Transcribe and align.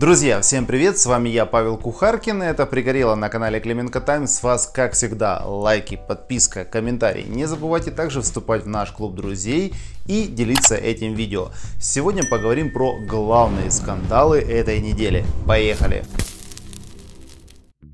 Друзья, 0.00 0.40
всем 0.40 0.64
привет, 0.64 0.98
с 0.98 1.04
вами 1.04 1.28
я, 1.28 1.44
Павел 1.44 1.76
Кухаркин, 1.76 2.42
это 2.42 2.64
Пригорело 2.64 3.16
на 3.16 3.28
канале 3.28 3.60
Клименко 3.60 4.00
Тайм. 4.00 4.26
С 4.26 4.42
вас, 4.42 4.66
как 4.66 4.94
всегда, 4.94 5.44
лайки, 5.44 6.00
подписка, 6.08 6.64
комментарии. 6.64 7.26
Не 7.28 7.44
забывайте 7.44 7.90
также 7.90 8.22
вступать 8.22 8.64
в 8.64 8.66
наш 8.66 8.92
клуб 8.92 9.14
друзей 9.14 9.74
и 10.06 10.22
делиться 10.26 10.74
этим 10.74 11.12
видео. 11.12 11.50
Сегодня 11.78 12.22
поговорим 12.24 12.72
про 12.72 12.98
главные 13.06 13.70
скандалы 13.70 14.38
этой 14.38 14.80
недели. 14.80 15.22
Поехали! 15.46 16.06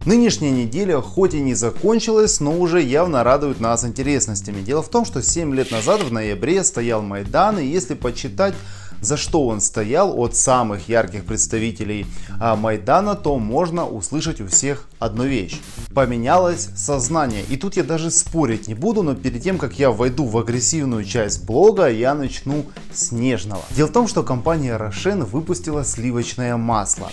Нынешняя 0.04 0.52
неделя 0.52 1.00
хоть 1.00 1.34
и 1.34 1.40
не 1.40 1.54
закончилась, 1.54 2.38
но 2.38 2.56
уже 2.56 2.80
явно 2.80 3.24
радует 3.24 3.58
нас 3.58 3.84
интересностями. 3.84 4.62
Дело 4.62 4.80
в 4.80 4.88
том, 4.88 5.04
что 5.04 5.20
7 5.20 5.52
лет 5.52 5.72
назад 5.72 6.02
в 6.02 6.12
ноябре 6.12 6.62
стоял 6.62 7.02
Майдан, 7.02 7.58
и 7.58 7.66
если 7.66 7.94
почитать 7.94 8.54
за 9.00 9.16
что 9.16 9.46
он 9.46 9.60
стоял 9.60 10.18
от 10.18 10.36
самых 10.36 10.88
ярких 10.88 11.24
представителей 11.24 12.06
а, 12.40 12.56
Майдана, 12.56 13.14
то 13.14 13.38
можно 13.38 13.86
услышать 13.86 14.40
у 14.40 14.46
всех 14.46 14.88
одну 14.98 15.24
вещь. 15.24 15.60
Поменялось 15.94 16.68
сознание. 16.76 17.42
И 17.48 17.56
тут 17.56 17.76
я 17.76 17.84
даже 17.84 18.10
спорить 18.10 18.68
не 18.68 18.74
буду, 18.74 19.02
но 19.02 19.14
перед 19.14 19.42
тем, 19.42 19.58
как 19.58 19.78
я 19.78 19.90
войду 19.90 20.24
в 20.24 20.36
агрессивную 20.38 21.04
часть 21.04 21.44
блога, 21.44 21.90
я 21.90 22.14
начну 22.14 22.64
с 22.92 23.12
нежного. 23.12 23.62
Дело 23.70 23.88
в 23.88 23.92
том, 23.92 24.08
что 24.08 24.22
компания 24.22 24.76
Рошен 24.76 25.24
выпустила 25.24 25.84
сливочное 25.84 26.56
масло. 26.56 27.10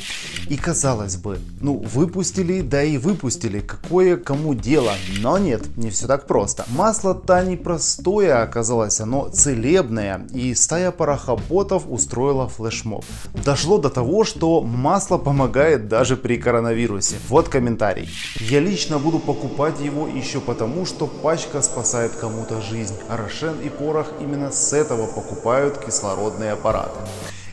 И 0.49 0.55
казалось 0.55 1.17
бы, 1.17 1.39
ну 1.61 1.77
выпустили, 1.77 2.61
да 2.61 2.83
и 2.83 2.97
выпустили, 2.97 3.59
какое 3.59 4.17
кому 4.17 4.53
дело. 4.53 4.93
Но 5.19 5.37
нет, 5.37 5.77
не 5.77 5.89
все 5.89 6.07
так 6.07 6.27
просто. 6.27 6.65
Масло-то 6.69 7.43
непростое 7.43 8.35
оказалось, 8.35 8.99
оно 8.99 9.29
целебное. 9.29 10.25
И 10.33 10.53
стая 10.55 10.91
парохоботов 10.91 11.72
устроила 11.77 12.47
флешмоб. 12.47 13.05
Дошло 13.33 13.77
до 13.77 13.89
того, 13.89 14.23
что 14.23 14.61
масло 14.61 15.17
помогает 15.17 15.87
даже 15.87 16.17
при 16.17 16.37
коронавирусе. 16.37 17.15
Вот 17.29 17.49
комментарий. 17.49 18.09
Я 18.39 18.59
лично 18.59 18.99
буду 18.99 19.19
покупать 19.19 19.79
его 19.79 20.07
еще 20.07 20.39
потому, 20.39 20.85
что 20.85 21.07
пачка 21.07 21.61
спасает 21.61 22.11
кому-то 22.11 22.61
жизнь. 22.61 22.95
Рошен 23.09 23.55
и 23.63 23.69
Порох 23.69 24.07
именно 24.21 24.51
с 24.51 24.73
этого 24.73 25.07
покупают 25.07 25.77
кислородные 25.77 26.51
аппараты. 26.51 26.99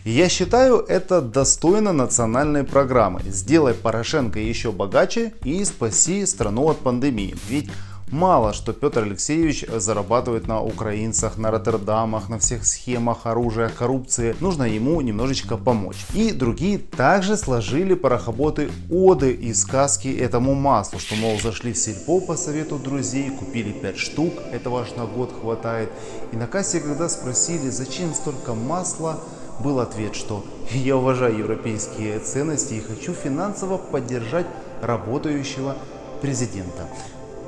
Я 0.04 0.30
считаю 0.30 0.78
это 0.78 1.20
достойно 1.20 1.92
национальной 1.92 2.64
программы. 2.64 3.20
Сделай 3.26 3.74
Порошенко 3.74 4.38
еще 4.38 4.72
богаче 4.72 5.34
и 5.44 5.62
спаси 5.64 6.24
страну 6.24 6.70
от 6.70 6.78
пандемии. 6.78 7.36
Ведь 7.50 7.68
Мало, 8.10 8.52
что 8.52 8.72
Петр 8.72 9.04
Алексеевич 9.04 9.64
зарабатывает 9.68 10.48
на 10.48 10.60
украинцах, 10.60 11.38
на 11.38 11.52
Роттердамах, 11.52 12.28
на 12.28 12.40
всех 12.40 12.66
схемах 12.66 13.24
оружия, 13.24 13.68
коррупции. 13.68 14.34
Нужно 14.40 14.64
ему 14.64 15.00
немножечко 15.00 15.56
помочь. 15.56 16.04
И 16.12 16.32
другие 16.32 16.78
также 16.78 17.36
сложили 17.36 17.94
парохоботы 17.94 18.68
оды 18.90 19.30
и 19.30 19.54
сказки 19.54 20.08
этому 20.08 20.54
маслу, 20.54 20.98
что 20.98 21.14
мол 21.14 21.38
зашли 21.38 21.72
в 21.72 21.78
сельпо 21.78 22.20
по 22.20 22.34
совету 22.34 22.80
друзей, 22.80 23.30
купили 23.30 23.70
5 23.70 23.96
штук, 23.96 24.34
этого 24.50 24.80
аж 24.80 24.96
на 24.96 25.06
год 25.06 25.32
хватает. 25.40 25.88
И 26.32 26.36
на 26.36 26.48
кассе, 26.48 26.80
когда 26.80 27.08
спросили, 27.08 27.70
зачем 27.70 28.12
столько 28.12 28.54
масла, 28.54 29.20
был 29.60 29.78
ответ, 29.78 30.16
что 30.16 30.44
я 30.72 30.96
уважаю 30.96 31.38
европейские 31.38 32.18
ценности 32.18 32.74
и 32.74 32.80
хочу 32.80 33.12
финансово 33.12 33.78
поддержать 33.78 34.46
работающего 34.82 35.76
президента 36.20 36.88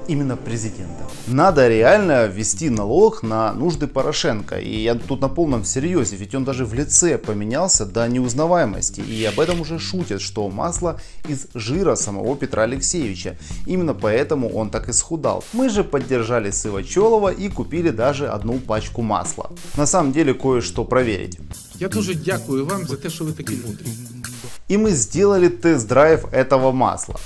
именно 0.08 0.36
президента. 0.36 1.04
Надо 1.26 1.68
реально 1.68 2.26
ввести 2.26 2.70
налог 2.70 3.22
на 3.22 3.52
нужды 3.52 3.86
Порошенко. 3.86 4.58
И 4.58 4.82
я 4.82 4.94
тут 4.94 5.20
на 5.20 5.28
полном 5.28 5.64
серьезе, 5.64 6.16
ведь 6.16 6.34
он 6.34 6.44
даже 6.44 6.64
в 6.64 6.74
лице 6.74 7.18
поменялся 7.18 7.86
до 7.86 8.08
неузнаваемости. 8.08 9.00
И 9.00 9.24
об 9.24 9.38
этом 9.40 9.60
уже 9.60 9.78
шутят, 9.78 10.20
что 10.20 10.48
масло 10.48 11.00
из 11.28 11.46
жира 11.54 11.94
самого 11.94 12.36
Петра 12.36 12.64
Алексеевича. 12.64 13.36
Именно 13.66 13.94
поэтому 13.94 14.48
он 14.48 14.70
так 14.70 14.88
и 14.88 14.92
схудал. 14.92 15.44
Мы 15.52 15.68
же 15.68 15.84
поддержали 15.84 16.50
Сывачелова 16.50 17.32
и 17.32 17.48
купили 17.48 17.90
даже 17.90 18.28
одну 18.28 18.58
пачку 18.58 19.02
масла. 19.02 19.50
На 19.76 19.86
самом 19.86 20.12
деле 20.12 20.34
кое-что 20.34 20.84
проверить. 20.84 21.38
Я 21.80 21.88
дуже 21.88 22.14
дякую 22.14 22.66
вам 22.66 22.86
за 22.86 22.96
те, 22.96 23.10
що 23.10 23.24
ви 23.24 23.32
такі 23.32 23.52
мудрі. 23.66 23.86
И 24.68 24.78
мы 24.78 24.92
сделали 24.92 25.48
тест-драйв 25.48 26.26
этого 26.32 26.72
масла. 26.72 27.16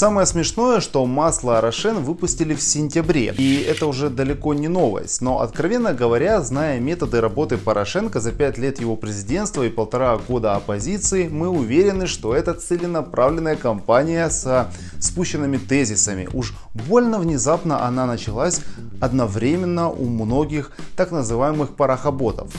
Самое 0.00 0.26
смешное, 0.26 0.80
что 0.80 1.04
масло 1.04 1.58
Арошен 1.58 2.02
выпустили 2.02 2.54
в 2.54 2.62
сентябре. 2.62 3.34
И 3.36 3.60
это 3.60 3.86
уже 3.86 4.08
далеко 4.08 4.54
не 4.54 4.66
новость. 4.66 5.20
Но 5.20 5.40
откровенно 5.40 5.92
говоря, 5.92 6.40
зная 6.40 6.80
методы 6.80 7.20
работы 7.20 7.58
Порошенко 7.58 8.18
за 8.18 8.32
5 8.32 8.56
лет 8.56 8.80
его 8.80 8.96
президентства 8.96 9.62
и 9.62 9.68
полтора 9.68 10.16
года 10.16 10.54
оппозиции, 10.54 11.28
мы 11.28 11.50
уверены, 11.50 12.06
что 12.06 12.34
это 12.34 12.54
целенаправленная 12.54 13.56
кампания 13.56 14.30
с 14.30 14.72
спущенными 15.00 15.58
тезисами. 15.58 16.30
Уж 16.32 16.54
больно 16.72 17.18
внезапно 17.18 17.86
она 17.86 18.06
началась 18.06 18.62
одновременно 19.02 19.90
у 19.90 20.06
многих 20.06 20.72
так 20.96 21.10
называемых 21.10 21.76
парохоботов. 21.76 22.50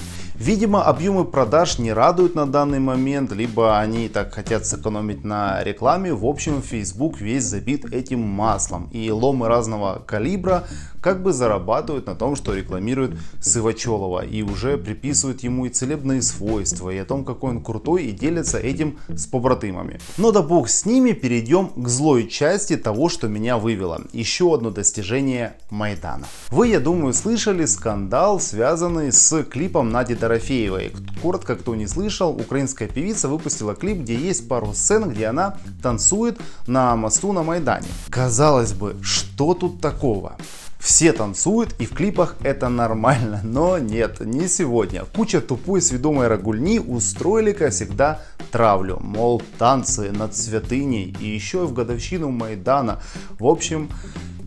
Видимо, 0.41 0.83
объемы 0.83 1.25
продаж 1.25 1.77
не 1.77 1.93
радуют 1.93 2.33
на 2.33 2.47
данный 2.47 2.79
момент, 2.79 3.31
либо 3.31 3.77
они 3.77 4.09
так 4.09 4.33
хотят 4.33 4.65
сэкономить 4.65 5.23
на 5.23 5.63
рекламе. 5.63 6.15
В 6.15 6.25
общем, 6.25 6.63
Facebook 6.63 7.21
весь 7.21 7.43
забит 7.43 7.85
этим 7.93 8.21
маслом. 8.21 8.89
И 8.91 9.11
ломы 9.11 9.47
разного 9.47 10.01
калибра 10.03 10.63
как 11.01 11.23
бы 11.23 11.33
зарабатывают 11.33 12.05
на 12.05 12.15
том, 12.15 12.35
что 12.35 12.53
рекламируют 12.53 13.17
Сывачелова. 13.41 14.23
И 14.25 14.43
уже 14.43 14.77
приписывают 14.77 15.41
ему 15.41 15.65
и 15.65 15.69
целебные 15.69 16.21
свойства, 16.21 16.89
и 16.89 16.97
о 16.97 17.05
том, 17.05 17.25
какой 17.25 17.51
он 17.51 17.63
крутой, 17.63 18.05
и 18.05 18.11
делятся 18.11 18.59
этим 18.59 18.99
с 19.09 19.25
побратымами. 19.25 19.99
Но 20.17 20.31
да 20.31 20.41
бог 20.41 20.69
с 20.69 20.85
ними, 20.85 21.11
перейдем 21.11 21.69
к 21.75 21.87
злой 21.87 22.27
части 22.27 22.77
того, 22.77 23.09
что 23.09 23.27
меня 23.27 23.57
вывело. 23.57 24.01
Еще 24.13 24.53
одно 24.53 24.69
достижение 24.69 25.55
Майдана. 25.69 26.27
Вы, 26.49 26.67
я 26.67 26.79
думаю, 26.79 27.13
слышали 27.13 27.65
скандал, 27.65 28.39
связанный 28.39 29.11
с 29.11 29.43
клипом 29.43 29.89
Нади 29.89 30.15
Дорофеевой. 30.15 30.93
Коротко, 31.21 31.55
кто 31.55 31.75
не 31.75 31.87
слышал, 31.87 32.31
украинская 32.31 32.87
певица 32.87 33.27
выпустила 33.27 33.73
клип, 33.73 33.99
где 33.99 34.15
есть 34.15 34.47
пару 34.47 34.73
сцен, 34.73 35.09
где 35.09 35.27
она 35.27 35.57
танцует 35.81 36.39
на 36.67 36.95
мосту 36.95 37.33
на 37.33 37.43
Майдане. 37.43 37.87
Казалось 38.09 38.73
бы, 38.73 38.95
что 39.01 39.53
тут 39.53 39.81
такого? 39.81 40.37
Все 40.81 41.13
танцуют 41.13 41.75
и 41.77 41.85
в 41.85 41.93
клипах 41.93 42.35
это 42.41 42.67
нормально, 42.67 43.41
но 43.43 43.77
нет, 43.77 44.19
не 44.19 44.47
сегодня. 44.47 45.05
Куча 45.05 45.39
тупой 45.39 45.79
сведомой 45.79 46.27
рагульни 46.27 46.79
устроили, 46.79 47.51
как 47.51 47.71
всегда, 47.71 48.21
травлю. 48.51 48.97
Мол, 48.99 49.43
танцы 49.59 50.11
над 50.11 50.35
святыней 50.35 51.15
и 51.19 51.27
еще 51.27 51.65
и 51.65 51.67
в 51.67 51.73
годовщину 51.73 52.31
Майдана. 52.31 52.99
В 53.37 53.45
общем, 53.45 53.91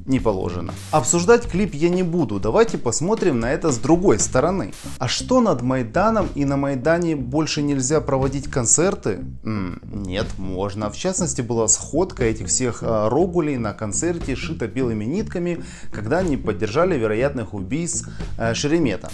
не 0.07 0.21
положено. 0.21 0.75
Обсуждать 0.91 1.49
клип 1.49 1.75
я 1.75 1.89
не 1.89 2.03
буду, 2.03 2.41
давайте 2.41 2.79
посмотрим 2.79 3.41
на 3.41 3.53
это 3.53 3.71
с 3.71 3.79
другой 3.79 4.19
стороны. 4.19 4.73
А 4.99 5.09
что 5.09 5.41
над 5.41 5.63
Майданом 5.63 6.29
и 6.35 6.45
на 6.45 6.57
Майдане 6.57 7.17
больше 7.17 7.63
нельзя 7.63 8.01
проводить 8.01 8.51
концерты? 8.51 9.25
М 9.45 9.81
-м, 9.83 10.07
нет, 10.07 10.27
можно. 10.39 10.91
В 10.91 10.97
частности 10.97 11.43
была 11.43 11.69
сходка 11.69 12.25
этих 12.25 12.49
всех 12.49 12.83
э, 12.83 13.09
рогулей 13.09 13.57
на 13.57 13.73
концерте, 13.73 14.37
шито 14.37 14.67
белыми 14.67 15.05
нитками, 15.05 15.65
когда 15.93 16.19
они 16.19 16.37
поддержали 16.37 16.99
вероятных 16.99 17.55
убийц 17.55 18.05
э, 18.39 18.55
Шеремета. 18.55 19.11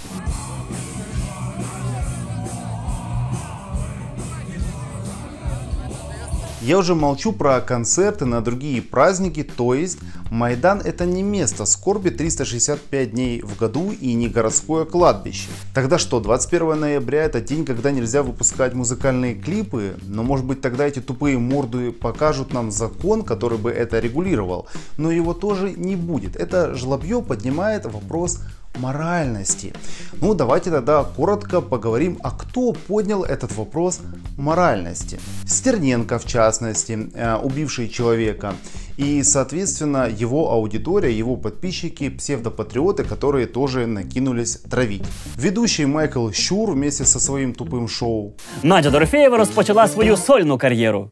Я 6.62 6.76
уже 6.76 6.94
молчу 6.94 7.32
про 7.32 7.62
концерты 7.62 8.26
на 8.26 8.42
другие 8.42 8.82
праздники, 8.82 9.42
то 9.42 9.72
есть 9.72 9.98
Майдан 10.30 10.82
это 10.82 11.06
не 11.06 11.22
место 11.22 11.64
скорби 11.64 12.10
365 12.10 13.12
дней 13.12 13.40
в 13.40 13.56
году 13.56 13.92
и 13.92 14.12
не 14.12 14.28
городское 14.28 14.84
кладбище. 14.84 15.48
Тогда 15.74 15.98
что, 15.98 16.20
21 16.20 16.78
ноября 16.78 17.24
это 17.24 17.40
день, 17.40 17.64
когда 17.64 17.90
нельзя 17.90 18.22
выпускать 18.22 18.74
музыкальные 18.74 19.36
клипы? 19.36 19.96
Но 20.02 20.22
может 20.22 20.44
быть 20.44 20.60
тогда 20.60 20.86
эти 20.86 21.00
тупые 21.00 21.38
морды 21.38 21.92
покажут 21.92 22.52
нам 22.52 22.70
закон, 22.70 23.22
который 23.22 23.56
бы 23.56 23.70
это 23.70 23.98
регулировал. 23.98 24.66
Но 24.98 25.10
его 25.10 25.32
тоже 25.32 25.72
не 25.72 25.96
будет. 25.96 26.36
Это 26.36 26.74
жлобье 26.74 27.22
поднимает 27.22 27.86
вопрос 27.86 28.40
моральности. 28.78 29.72
Ну, 30.20 30.34
давайте 30.34 30.70
тогда 30.70 31.04
коротко 31.04 31.60
поговорим, 31.60 32.18
а 32.22 32.30
кто 32.30 32.72
поднял 32.72 33.24
этот 33.24 33.56
вопрос 33.56 34.00
моральности. 34.38 35.18
Стерненко, 35.46 36.18
в 36.18 36.26
частности, 36.26 37.10
э, 37.14 37.36
убивший 37.36 37.88
человека. 37.88 38.54
И, 38.96 39.22
соответственно, 39.22 40.08
его 40.22 40.50
аудитория, 40.50 41.18
его 41.18 41.36
подписчики, 41.36 42.10
псевдопатриоты, 42.10 43.04
которые 43.04 43.46
тоже 43.46 43.86
накинулись 43.86 44.56
травить. 44.70 45.04
Ведущий 45.36 45.86
Майкл 45.86 46.30
Щур 46.30 46.72
вместе 46.72 47.04
со 47.04 47.20
своим 47.20 47.54
тупым 47.54 47.88
шоу. 47.88 48.34
Надя 48.62 48.90
Дорофеєва 48.90 49.36
розпочала 49.36 49.88
свою 49.88 50.16
сольну 50.16 50.58
кар'єру. 50.58 51.10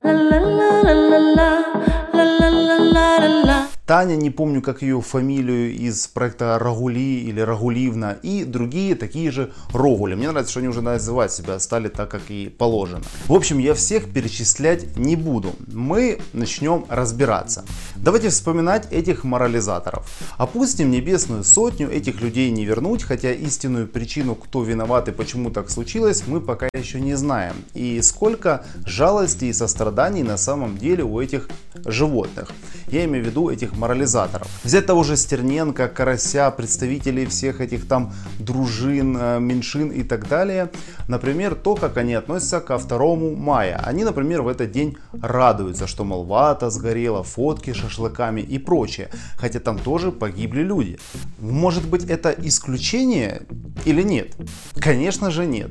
Таня, 3.88 4.16
не 4.16 4.28
помню 4.28 4.60
как 4.60 4.82
ее 4.82 5.00
фамилию, 5.00 5.74
из 5.74 6.08
проекта 6.08 6.58
Рагули 6.58 7.22
или 7.22 7.40
Рагуливна, 7.40 8.18
и 8.22 8.44
другие 8.44 8.94
такие 8.94 9.30
же 9.30 9.50
Рогули. 9.72 10.14
Мне 10.14 10.30
нравится, 10.30 10.50
что 10.50 10.60
они 10.60 10.68
уже 10.68 10.82
называть 10.82 11.32
себя 11.32 11.58
стали 11.58 11.88
так, 11.88 12.10
как 12.10 12.20
и 12.28 12.50
положено. 12.50 13.00
В 13.28 13.32
общем, 13.32 13.56
я 13.56 13.72
всех 13.72 14.12
перечислять 14.12 14.98
не 14.98 15.16
буду. 15.16 15.54
Мы 15.72 16.18
начнем 16.34 16.84
разбираться. 16.90 17.64
Давайте 17.96 18.28
вспоминать 18.28 18.92
этих 18.92 19.24
морализаторов. 19.24 20.06
Опустим 20.36 20.90
небесную 20.90 21.42
сотню, 21.42 21.90
этих 21.90 22.20
людей 22.20 22.50
не 22.50 22.66
вернуть, 22.66 23.02
хотя 23.02 23.32
истинную 23.32 23.88
причину, 23.88 24.34
кто 24.34 24.64
виноват 24.64 25.08
и 25.08 25.12
почему 25.12 25.50
так 25.50 25.70
случилось, 25.70 26.24
мы 26.26 26.42
пока 26.42 26.68
еще 26.74 27.00
не 27.00 27.14
знаем. 27.14 27.54
И 27.72 28.02
сколько 28.02 28.66
жалости 28.84 29.46
и 29.46 29.54
состраданий 29.54 30.24
на 30.24 30.36
самом 30.36 30.76
деле 30.76 31.04
у 31.04 31.22
этих 31.22 31.48
животных. 31.86 32.50
Я 32.90 33.04
имею 33.04 33.24
в 33.24 33.26
виду 33.28 33.50
этих 33.50 33.76
морализаторов. 33.76 34.48
Взять 34.64 34.86
того 34.86 35.04
же 35.04 35.16
Стерненко, 35.16 35.88
Карася, 35.88 36.50
представителей 36.50 37.26
всех 37.26 37.60
этих 37.60 37.86
там 37.86 38.12
дружин, 38.38 39.16
э, 39.18 39.40
меньшин 39.40 39.90
и 39.90 40.02
так 40.02 40.28
далее. 40.28 40.70
Например, 41.08 41.54
то, 41.54 41.74
как 41.74 41.96
они 41.96 42.14
относятся 42.14 42.60
ко 42.60 42.78
2 42.78 43.16
мая. 43.36 43.82
Они, 43.84 44.04
например, 44.04 44.42
в 44.42 44.48
этот 44.48 44.72
день 44.72 44.96
радуются, 45.22 45.86
что 45.86 46.04
мол 46.04 46.24
вата 46.24 46.70
сгорела, 46.70 47.22
фотки 47.22 47.72
шашлыками 47.72 48.40
и 48.40 48.58
прочее. 48.58 49.10
Хотя 49.36 49.60
там 49.60 49.78
тоже 49.78 50.12
погибли 50.12 50.62
люди. 50.62 50.98
Может 51.38 51.86
быть 51.86 52.04
это 52.04 52.30
исключение 52.30 53.42
или 53.84 54.02
нет? 54.02 54.36
Конечно 54.74 55.30
же 55.30 55.46
нет. 55.46 55.70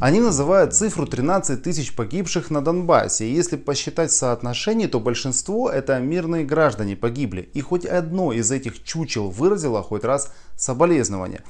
Они 0.00 0.20
называют 0.20 0.74
цифру 0.74 1.06
13 1.06 1.62
тысяч 1.62 1.94
погибших 1.94 2.50
на 2.50 2.62
Донбассе. 2.62 3.26
И 3.26 3.34
если 3.34 3.56
посчитать 3.56 4.12
соотношение, 4.12 4.88
то 4.88 5.00
большинство 5.00 5.68
это 5.68 5.98
мирные 6.30 6.44
граждане 6.44 6.96
погибли. 6.96 7.48
И 7.54 7.60
хоть 7.60 7.84
одно 7.84 8.32
из 8.32 8.50
этих 8.50 8.82
чучел 8.84 9.30
выразило 9.30 9.82
хоть 9.82 10.04
раз 10.04 10.32
соболезнования. 10.56 11.42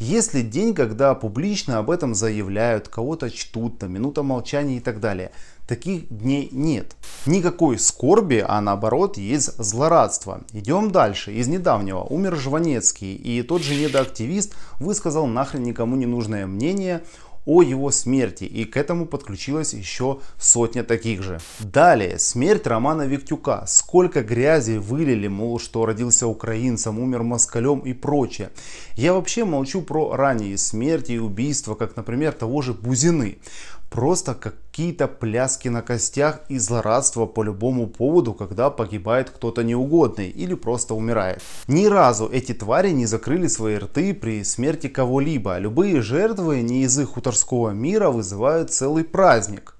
Если 0.00 0.42
день, 0.42 0.74
когда 0.74 1.14
публично 1.14 1.78
об 1.78 1.88
этом 1.88 2.14
заявляют, 2.14 2.88
кого-то 2.88 3.30
чтут, 3.30 3.78
там, 3.78 3.92
минута 3.92 4.22
молчания 4.22 4.76
и 4.76 4.80
так 4.80 4.98
далее, 4.98 5.30
таких 5.68 6.08
дней 6.08 6.48
нет. 6.50 6.96
Никакой 7.26 7.78
скорби, 7.78 8.44
а 8.46 8.60
наоборот 8.60 9.16
есть 9.18 9.56
злорадство. 9.56 10.40
Идем 10.52 10.90
дальше. 10.90 11.32
Из 11.32 11.46
недавнего 11.46 12.02
умер 12.02 12.36
Жванецкий, 12.36 13.14
и 13.14 13.42
тот 13.42 13.62
же 13.62 13.76
недоактивист 13.76 14.54
высказал 14.80 15.26
нахрен 15.26 15.62
никому 15.62 15.94
не 15.96 16.06
нужное 16.06 16.46
мнение 16.46 17.04
о 17.46 17.62
его 17.62 17.90
смерти, 17.90 18.44
и 18.44 18.64
к 18.64 18.76
этому 18.76 19.06
подключилась 19.06 19.74
еще 19.74 20.20
сотня 20.38 20.82
таких 20.84 21.22
же. 21.22 21.40
Далее, 21.60 22.18
смерть 22.18 22.66
Романа 22.66 23.02
Виктюка. 23.02 23.64
Сколько 23.66 24.22
грязи 24.22 24.78
вылили, 24.78 25.28
мол, 25.28 25.58
что 25.58 25.86
родился 25.86 26.26
украинцем, 26.26 26.98
умер 26.98 27.22
москалем 27.22 27.80
и 27.80 27.92
прочее. 27.92 28.50
Я 28.96 29.14
вообще 29.14 29.44
молчу 29.44 29.82
про 29.82 30.16
ранние 30.16 30.56
смерти 30.56 31.12
и 31.12 31.18
убийства, 31.18 31.74
как, 31.74 31.96
например, 31.96 32.32
того 32.32 32.62
же 32.62 32.72
Бузины 32.72 33.38
просто 33.94 34.34
какие-то 34.34 35.06
пляски 35.06 35.68
на 35.68 35.80
костях 35.80 36.40
и 36.48 36.58
злорадство 36.58 37.26
по 37.26 37.44
любому 37.44 37.86
поводу, 37.86 38.32
когда 38.32 38.68
погибает 38.68 39.30
кто-то 39.30 39.62
неугодный 39.62 40.30
или 40.30 40.54
просто 40.54 40.94
умирает. 40.94 41.40
Ни 41.68 41.86
разу 41.86 42.28
эти 42.28 42.54
твари 42.54 42.90
не 42.90 43.06
закрыли 43.06 43.46
свои 43.46 43.76
рты 43.76 44.12
при 44.12 44.42
смерти 44.42 44.88
кого-либо. 44.88 45.58
Любые 45.58 46.02
жертвы 46.02 46.62
не 46.62 46.82
из 46.82 46.98
их 46.98 47.10
хуторского 47.10 47.70
мира 47.70 48.10
вызывают 48.10 48.72
целый 48.72 49.04
праздник. 49.04 49.73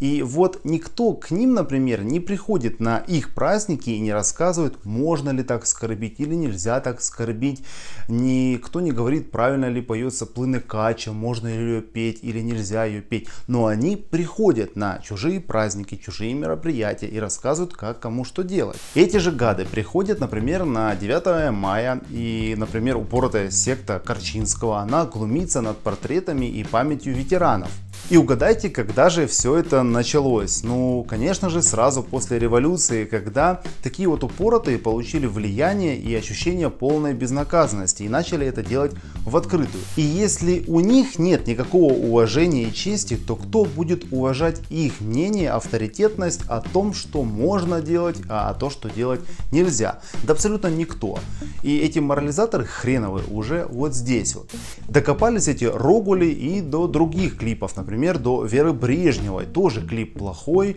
И 0.00 0.22
вот 0.22 0.60
никто 0.64 1.14
к 1.14 1.30
ним, 1.30 1.54
например, 1.54 2.02
не 2.02 2.20
приходит 2.20 2.80
на 2.80 2.98
их 2.98 3.34
праздники 3.34 3.90
и 3.90 4.00
не 4.00 4.12
рассказывает, 4.12 4.84
можно 4.84 5.30
ли 5.30 5.42
так 5.42 5.66
скорбить 5.66 6.20
или 6.20 6.34
нельзя 6.34 6.80
так 6.80 7.00
скорбить. 7.00 7.62
Никто 8.08 8.80
не 8.80 8.92
говорит, 8.92 9.30
правильно 9.30 9.66
ли 9.66 9.80
поется 9.80 10.26
плыны 10.26 10.60
кача, 10.60 11.12
можно 11.12 11.48
ли 11.48 11.54
ее 11.54 11.82
петь 11.82 12.20
или 12.22 12.40
нельзя 12.40 12.84
ее 12.84 13.00
петь. 13.00 13.28
Но 13.46 13.66
они 13.66 13.96
приходят 13.96 14.76
на 14.76 14.98
чужие 14.98 15.40
праздники, 15.40 15.96
чужие 15.96 16.34
мероприятия 16.34 17.06
и 17.06 17.18
рассказывают, 17.18 17.74
как 17.74 18.00
кому 18.00 18.24
что 18.24 18.42
делать. 18.42 18.78
Эти 18.94 19.16
же 19.18 19.32
гады 19.32 19.64
приходят, 19.64 20.20
например, 20.20 20.64
на 20.64 20.94
9 20.94 21.52
мая 21.52 22.00
и, 22.10 22.54
например, 22.56 22.96
упоротая 22.96 23.50
секта 23.50 24.00
Корчинского, 24.04 24.80
она 24.80 25.04
глумится 25.06 25.60
над 25.60 25.78
портретами 25.78 26.46
и 26.46 26.64
памятью 26.64 27.14
ветеранов. 27.14 27.70
И 28.10 28.16
угадайте, 28.16 28.70
когда 28.70 29.10
же 29.10 29.26
все 29.26 29.56
это 29.56 29.82
началось? 29.82 30.62
Ну, 30.62 31.04
конечно 31.06 31.50
же, 31.50 31.60
сразу 31.60 32.02
после 32.02 32.38
революции, 32.38 33.04
когда 33.04 33.60
такие 33.82 34.08
вот 34.08 34.24
упоротые 34.24 34.78
получили 34.78 35.26
влияние 35.26 35.98
и 35.98 36.14
ощущение 36.14 36.70
полной 36.70 37.12
безнаказанности 37.12 38.04
и 38.04 38.08
начали 38.08 38.46
это 38.46 38.62
делать 38.62 38.92
в 39.26 39.36
открытую. 39.36 39.84
И 39.96 40.00
если 40.00 40.64
у 40.68 40.80
них 40.80 41.18
нет 41.18 41.46
никакого 41.46 41.92
уважения 41.92 42.62
и 42.62 42.72
чести, 42.72 43.18
то 43.18 43.36
кто 43.36 43.66
будет 43.66 44.10
уважать 44.10 44.62
их 44.70 45.02
мнение, 45.02 45.50
авторитетность 45.50 46.40
о 46.48 46.62
том, 46.62 46.94
что 46.94 47.24
можно 47.24 47.82
делать, 47.82 48.16
а 48.30 48.54
то, 48.54 48.70
что 48.70 48.88
делать 48.88 49.20
нельзя? 49.52 50.00
Да 50.22 50.32
абсолютно 50.32 50.68
никто. 50.68 51.18
И 51.62 51.76
эти 51.76 51.98
морализаторы 51.98 52.64
хреновые 52.64 53.26
уже 53.30 53.66
вот 53.68 53.92
здесь 53.92 54.34
вот. 54.34 54.50
Докопались 54.88 55.48
эти 55.48 55.66
рогули 55.66 56.30
и 56.30 56.62
до 56.62 56.86
других 56.86 57.36
клипов, 57.36 57.76
например, 57.76 57.97
например, 57.98 58.18
до 58.18 58.44
Веры 58.44 58.72
Брежневой. 58.72 59.46
Тоже 59.46 59.84
клип 59.86 60.18
плохой, 60.18 60.76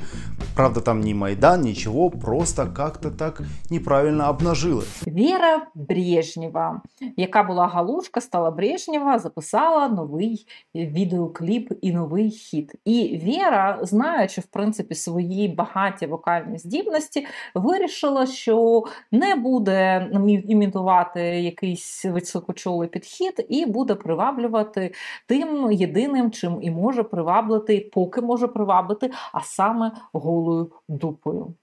правда 0.56 0.82
там 0.82 1.02
не 1.02 1.14
Майдан, 1.14 1.62
ничего, 1.62 2.10
просто 2.10 2.66
как-то 2.66 3.12
так 3.12 3.44
неправильно 3.70 4.28
обнажилась. 4.28 5.02
Вера 5.06 5.68
Брежнева, 5.76 6.82
яка 7.18 7.44
була 7.44 7.68
галушка, 7.68 8.22
стала 8.22 8.52
Брежнева, 8.52 9.20
записала 9.20 9.88
новий 9.88 10.48
відеокліп 10.76 11.74
і 11.82 11.92
новий 11.92 12.30
хіт. 12.30 12.72
І 12.86 13.22
Вера, 13.26 13.80
знаючи 13.82 14.42
в 14.42 14.46
принципі 14.46 14.96
свої 14.96 15.48
багаті 15.48 16.06
вокальні 16.10 16.58
здібності, 16.58 17.28
вирішила, 17.56 18.26
що 18.26 18.84
не 19.12 19.36
буде 19.36 20.10
імітувати 20.48 21.22
якийсь 21.22 22.06
високочолий 22.06 22.90
підхід 22.90 23.46
і 23.50 23.66
буде 23.66 23.96
приваблювати 23.96 24.94
тим 25.28 25.72
єдиним, 25.72 26.32
чим 26.32 26.60
і 26.62 26.72
може 26.72 27.04
приваблити, 27.12 27.90
поки 27.94 28.22
може 28.22 28.48
привабити, 28.48 29.12
а 29.34 29.42
саме 29.42 29.92
голою 30.14 30.72
дупою. 30.90 31.54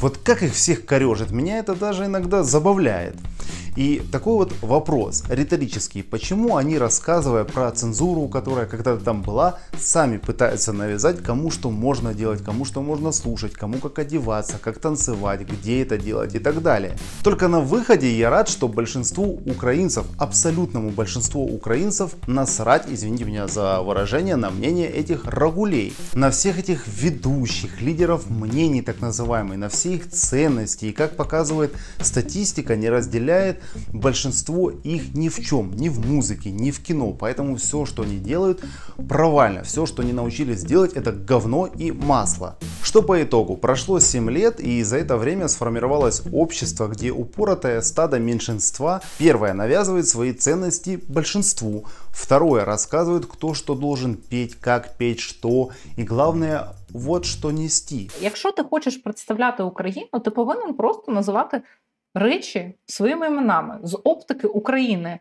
Вот 0.00 0.18
как 0.18 0.42
их 0.42 0.54
всех 0.54 0.86
корежит, 0.86 1.30
меня 1.30 1.58
это 1.58 1.74
даже 1.74 2.04
иногда 2.04 2.42
забавляет. 2.42 3.16
И 3.78 4.02
такой 4.10 4.34
вот 4.34 4.52
вопрос 4.60 5.22
риторический. 5.28 6.02
Почему 6.02 6.56
они, 6.56 6.78
рассказывая 6.78 7.44
про 7.44 7.70
цензуру, 7.70 8.26
которая 8.26 8.66
когда-то 8.66 9.04
там 9.04 9.22
была, 9.22 9.60
сами 9.78 10.18
пытаются 10.18 10.72
навязать, 10.72 11.22
кому 11.22 11.52
что 11.52 11.70
можно 11.70 12.12
делать, 12.12 12.42
кому 12.42 12.64
что 12.64 12.82
можно 12.82 13.12
слушать, 13.12 13.52
кому 13.52 13.78
как 13.78 14.00
одеваться, 14.00 14.58
как 14.60 14.80
танцевать, 14.80 15.42
где 15.42 15.82
это 15.82 15.96
делать 15.96 16.34
и 16.34 16.40
так 16.40 16.60
далее. 16.60 16.98
Только 17.22 17.46
на 17.46 17.60
выходе 17.60 18.12
я 18.12 18.30
рад, 18.30 18.48
что 18.48 18.66
большинству 18.66 19.40
украинцев, 19.46 20.06
абсолютному 20.18 20.90
большинству 20.90 21.44
украинцев 21.44 22.16
насрать, 22.26 22.86
извините 22.88 23.26
меня 23.26 23.46
за 23.46 23.80
выражение, 23.80 24.34
на 24.34 24.50
мнение 24.50 24.90
этих 24.90 25.24
рагулей. 25.24 25.94
На 26.14 26.27
всех 26.30 26.58
этих 26.58 26.86
ведущих, 26.86 27.80
лидеров 27.80 28.28
мнений 28.28 28.82
так 28.82 29.00
называемых, 29.00 29.58
на 29.58 29.68
все 29.68 29.94
их 29.94 30.10
ценности. 30.10 30.86
И 30.86 30.92
как 30.92 31.16
показывает 31.16 31.74
статистика, 32.00 32.76
не 32.76 32.88
разделяет 32.88 33.62
большинство 33.92 34.70
их 34.70 35.14
ни 35.14 35.28
в 35.28 35.40
чем, 35.44 35.74
ни 35.74 35.88
в 35.88 36.04
музыке, 36.04 36.50
ни 36.50 36.70
в 36.70 36.80
кино. 36.80 37.12
Поэтому 37.12 37.56
все, 37.56 37.84
что 37.84 38.02
они 38.02 38.18
делают, 38.18 38.64
провально. 39.08 39.62
Все, 39.62 39.86
что 39.86 40.02
они 40.02 40.12
научились 40.12 40.62
делать, 40.62 40.92
это 40.94 41.12
говно 41.12 41.66
и 41.66 41.90
масло. 41.90 42.58
Что 42.82 43.02
по 43.02 43.22
итогу? 43.22 43.56
Прошло 43.56 44.00
7 44.00 44.30
лет 44.30 44.60
и 44.60 44.82
за 44.82 44.96
это 44.96 45.16
время 45.16 45.48
сформировалось 45.48 46.22
общество, 46.32 46.88
где 46.88 47.10
упоротое 47.10 47.80
стадо 47.82 48.18
меньшинства 48.18 49.02
первое 49.18 49.52
навязывает 49.52 50.08
свои 50.08 50.32
ценности 50.32 51.00
большинству, 51.08 51.84
второе 52.10 52.64
рассказывает, 52.64 53.26
кто 53.26 53.54
что 53.54 53.74
должен 53.74 54.16
петь, 54.16 54.56
как 54.58 54.96
петь, 54.96 55.20
что 55.20 55.70
и 55.96 56.04
главное 56.07 56.65
вот 56.89 57.25
что 57.25 57.51
нести. 57.51 58.09
Якщо 58.21 58.51
ти 58.51 58.63
хочеш 58.63 58.97
представляти 58.97 59.63
Україну, 59.63 60.19
ти 60.25 60.31
повинен 60.31 60.73
просто 60.73 61.11
називати 61.11 61.61
речі 62.15 62.73
своїми 62.85 63.27
іменами 63.27 63.79
з 63.83 63.99
оптики 64.03 64.47
України. 64.47 65.19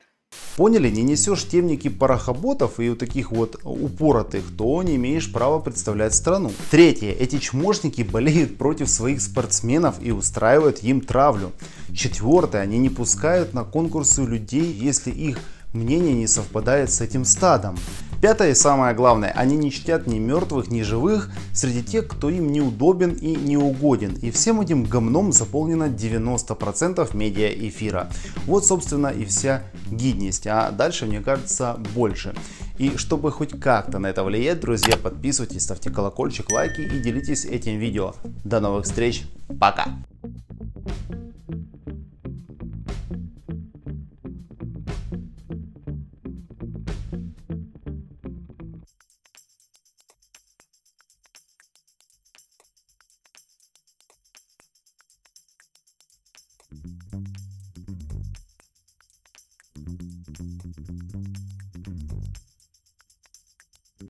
Поняли, 0.57 0.91
не 0.91 1.03
несешь 1.03 1.45
темники 1.45 1.91
парохоботов 1.91 2.81
и 2.81 2.91
у 2.91 2.97
таких 2.97 3.33
вот 3.33 3.61
упоротых, 3.65 4.45
то 4.57 4.83
не 4.83 4.97
имеешь 4.97 5.33
права 5.33 5.59
представлять 5.61 6.15
страну. 6.15 6.51
Третье. 6.71 7.13
Эти 7.13 7.39
чмошники 7.39 8.03
болеют 8.03 8.59
против 8.59 8.89
своих 8.89 9.21
спортсменов 9.21 9.97
и 10.03 10.11
устраивают 10.11 10.85
им 10.85 11.01
травлю. 11.01 11.53
Четвертое. 11.95 12.63
Они 12.63 12.79
не 12.79 12.91
пускают 12.91 13.55
на 13.55 13.65
конкурсы 13.65 14.25
людей, 14.25 14.73
если 14.73 15.11
их 15.11 15.39
мнение 15.73 16.15
не 16.15 16.27
совпадает 16.27 16.91
с 16.91 17.01
этим 17.01 17.25
стадом. 17.25 17.77
Пятое 18.22 18.52
и 18.52 18.56
самое 18.56 18.96
главное, 18.96 19.32
они 19.36 19.56
не 19.56 19.72
чтят 19.72 20.08
ни 20.08 20.18
мертвых, 20.18 20.72
ни 20.72 20.82
живых 20.82 21.30
среди 21.54 21.84
тех, 21.84 22.08
кто 22.08 22.30
им 22.30 22.52
неудобен 22.52 23.12
и 23.12 23.36
неугоден. 23.36 24.14
И 24.22 24.32
всем 24.32 24.60
этим 24.60 24.86
гомном 24.86 25.32
заполнено 25.32 25.84
90% 25.84 27.16
медиа 27.16 27.50
эфира. 27.50 28.10
Вот 28.48 28.66
собственно 28.66 29.08
и 29.08 29.24
вся 29.24 29.64
гидность, 29.92 30.48
а 30.48 30.72
дальше 30.72 31.06
мне 31.06 31.22
кажется 31.22 31.80
больше. 31.94 32.34
И 32.80 32.98
чтобы 32.98 33.32
хоть 33.32 33.60
как-то 33.60 34.00
на 34.00 34.08
это 34.08 34.24
влиять, 34.24 34.60
друзья, 34.62 34.98
подписывайтесь, 34.98 35.64
ставьте 35.64 35.92
колокольчик, 35.92 36.52
лайки 36.52 36.82
и 36.82 37.00
делитесь 37.00 37.46
этим 37.46 37.78
видео. 37.78 38.16
До 38.44 38.60
новых 38.60 38.86
встреч, 38.86 39.26
пока! 39.60 39.88